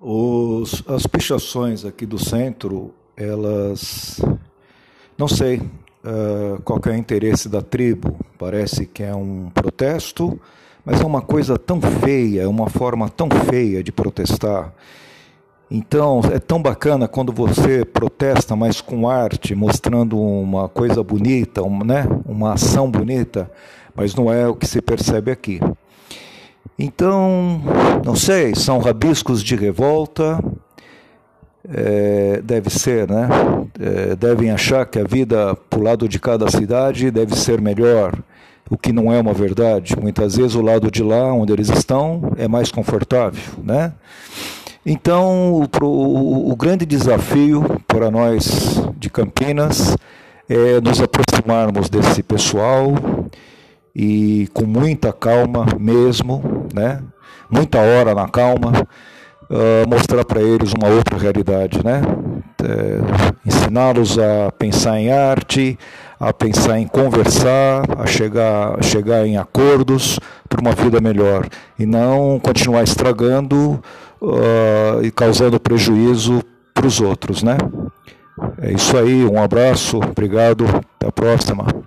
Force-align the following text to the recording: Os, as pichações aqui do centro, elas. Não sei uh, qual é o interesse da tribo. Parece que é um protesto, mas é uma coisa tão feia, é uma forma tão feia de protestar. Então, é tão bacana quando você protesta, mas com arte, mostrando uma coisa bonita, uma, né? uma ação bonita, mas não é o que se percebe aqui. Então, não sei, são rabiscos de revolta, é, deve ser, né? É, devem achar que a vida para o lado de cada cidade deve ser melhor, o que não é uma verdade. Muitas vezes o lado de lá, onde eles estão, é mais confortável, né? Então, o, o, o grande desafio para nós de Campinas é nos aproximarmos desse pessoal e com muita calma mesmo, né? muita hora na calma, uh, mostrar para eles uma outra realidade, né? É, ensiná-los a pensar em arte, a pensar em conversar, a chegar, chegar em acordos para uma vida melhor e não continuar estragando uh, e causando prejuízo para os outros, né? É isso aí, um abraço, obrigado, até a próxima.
Os, 0.00 0.82
as 0.86 1.06
pichações 1.06 1.84
aqui 1.84 2.04
do 2.04 2.18
centro, 2.18 2.92
elas. 3.16 4.20
Não 5.16 5.26
sei 5.26 5.58
uh, 5.58 6.60
qual 6.62 6.80
é 6.86 6.90
o 6.90 6.94
interesse 6.94 7.48
da 7.48 7.62
tribo. 7.62 8.16
Parece 8.38 8.86
que 8.86 9.02
é 9.02 9.14
um 9.14 9.50
protesto, 9.52 10.38
mas 10.84 11.00
é 11.00 11.04
uma 11.04 11.22
coisa 11.22 11.58
tão 11.58 11.80
feia, 11.80 12.42
é 12.42 12.46
uma 12.46 12.68
forma 12.68 13.08
tão 13.08 13.28
feia 13.30 13.82
de 13.82 13.90
protestar. 13.90 14.72
Então, 15.68 16.20
é 16.32 16.38
tão 16.38 16.62
bacana 16.62 17.08
quando 17.08 17.32
você 17.32 17.84
protesta, 17.84 18.54
mas 18.54 18.80
com 18.80 19.08
arte, 19.08 19.52
mostrando 19.54 20.16
uma 20.16 20.68
coisa 20.68 21.02
bonita, 21.02 21.60
uma, 21.62 21.84
né? 21.84 22.06
uma 22.24 22.52
ação 22.52 22.88
bonita, 22.88 23.50
mas 23.92 24.14
não 24.14 24.32
é 24.32 24.46
o 24.46 24.54
que 24.54 24.66
se 24.66 24.80
percebe 24.80 25.32
aqui. 25.32 25.58
Então, 26.78 27.60
não 28.04 28.14
sei, 28.14 28.54
são 28.54 28.78
rabiscos 28.78 29.42
de 29.42 29.56
revolta, 29.56 30.42
é, 31.68 32.40
deve 32.42 32.70
ser, 32.70 33.08
né? 33.08 33.28
É, 33.80 34.16
devem 34.16 34.50
achar 34.50 34.86
que 34.86 34.98
a 34.98 35.04
vida 35.04 35.54
para 35.68 35.78
o 35.78 35.82
lado 35.82 36.08
de 36.08 36.18
cada 36.18 36.48
cidade 36.50 37.10
deve 37.10 37.34
ser 37.34 37.60
melhor, 37.60 38.16
o 38.70 38.76
que 38.76 38.92
não 38.92 39.12
é 39.12 39.20
uma 39.20 39.32
verdade. 39.32 39.96
Muitas 40.00 40.36
vezes 40.36 40.54
o 40.54 40.62
lado 40.62 40.90
de 40.90 41.02
lá, 41.02 41.32
onde 41.32 41.52
eles 41.52 41.68
estão, 41.68 42.32
é 42.36 42.46
mais 42.46 42.70
confortável, 42.70 43.54
né? 43.62 43.92
Então, 44.84 45.52
o, 45.52 45.84
o, 45.84 46.52
o 46.52 46.56
grande 46.56 46.86
desafio 46.86 47.80
para 47.88 48.08
nós 48.10 48.80
de 48.96 49.10
Campinas 49.10 49.96
é 50.48 50.80
nos 50.80 51.00
aproximarmos 51.00 51.88
desse 51.88 52.22
pessoal 52.22 52.94
e 53.98 54.48
com 54.52 54.64
muita 54.64 55.12
calma 55.12 55.66
mesmo, 55.78 56.55
né? 56.74 57.00
muita 57.50 57.78
hora 57.78 58.14
na 58.14 58.28
calma, 58.28 58.72
uh, 59.50 59.88
mostrar 59.88 60.24
para 60.24 60.40
eles 60.40 60.72
uma 60.72 60.88
outra 60.88 61.18
realidade, 61.18 61.84
né? 61.84 62.02
É, 62.62 63.46
ensiná-los 63.46 64.18
a 64.18 64.50
pensar 64.50 64.98
em 64.98 65.12
arte, 65.12 65.78
a 66.18 66.32
pensar 66.32 66.80
em 66.80 66.86
conversar, 66.86 67.84
a 67.98 68.06
chegar, 68.06 68.82
chegar 68.82 69.26
em 69.26 69.36
acordos 69.36 70.18
para 70.48 70.60
uma 70.60 70.72
vida 70.72 71.00
melhor 71.00 71.46
e 71.78 71.86
não 71.86 72.40
continuar 72.40 72.82
estragando 72.82 73.80
uh, 74.20 75.04
e 75.04 75.10
causando 75.10 75.60
prejuízo 75.60 76.42
para 76.74 76.86
os 76.86 77.00
outros, 77.00 77.42
né? 77.42 77.56
É 78.60 78.72
isso 78.72 78.96
aí, 78.96 79.24
um 79.24 79.40
abraço, 79.40 79.98
obrigado, 79.98 80.64
até 80.64 81.08
a 81.08 81.12
próxima. 81.12 81.85